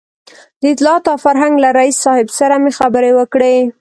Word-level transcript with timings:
د 0.61 0.63
اطلاعاتو 0.73 1.11
او 1.13 1.17
فرهنګ 1.25 1.53
له 1.63 1.69
رییس 1.79 1.97
صاحب 2.05 2.27
سره 2.39 2.55
مې 2.63 2.71
خبرې 2.79 3.11
وکړې. 3.15 3.55